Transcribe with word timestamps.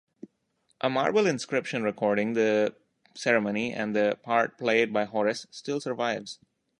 A 0.83 0.89
marble 0.89 1.27
inscription 1.27 1.83
recording 1.83 2.33
the 2.33 2.75
ceremony 3.13 3.71
and 3.71 3.95
the 3.95 4.17
part 4.23 4.57
played 4.57 4.91
by 4.91 5.05
Horace 5.05 5.45
still 5.51 5.79
survives. 5.79 6.39